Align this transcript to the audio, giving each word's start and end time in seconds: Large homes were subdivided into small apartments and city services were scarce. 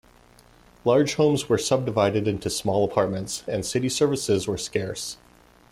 Large 0.83 1.13
homes 1.13 1.47
were 1.47 1.59
subdivided 1.59 2.27
into 2.27 2.49
small 2.49 2.83
apartments 2.83 3.43
and 3.47 3.63
city 3.63 3.87
services 3.87 4.47
were 4.47 4.57
scarce. 4.57 5.17